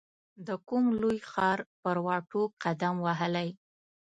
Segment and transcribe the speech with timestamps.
[0.47, 3.49] د کوم لوی ښار پر واټو قدم وهلی